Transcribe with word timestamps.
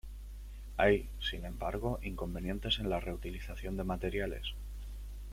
Hay, 0.77 1.09
sin 1.19 1.45
embargo, 1.45 1.99
inconvenientes 2.01 2.79
en 2.79 2.89
la 2.89 2.99
reutilización 2.99 3.77
de 3.77 3.83
materiales. 3.83 4.55